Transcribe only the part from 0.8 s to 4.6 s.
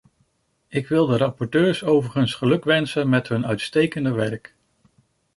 wil de rapporteurs overigens gelukwensen met hun uitstekende werk.